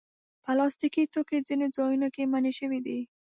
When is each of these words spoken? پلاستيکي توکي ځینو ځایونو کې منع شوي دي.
پلاستيکي 0.43 1.03
توکي 1.13 1.39
ځینو 1.47 1.67
ځایونو 1.75 2.07
کې 2.15 2.23
منع 2.31 2.51
شوي 2.59 2.79
دي. 2.85 2.99